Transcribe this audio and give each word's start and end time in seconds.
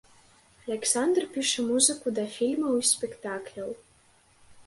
Аляксандр 0.63 1.27
піша 1.33 1.65
музыку 1.67 2.07
да 2.19 2.25
фільмаў 2.37 2.73
і 2.79 2.87
спектакляў. 2.95 3.69